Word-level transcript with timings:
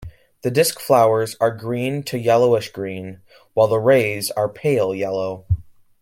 The 0.41 0.49
disc 0.49 0.79
flowers 0.79 1.35
are 1.39 1.55
green 1.55 2.01
to 2.05 2.17
yellowish 2.17 2.71
green, 2.71 3.21
while 3.53 3.67
the 3.67 3.77
rays 3.79 4.31
are 4.31 4.49
pale 4.49 4.95
yellow. 4.95 5.45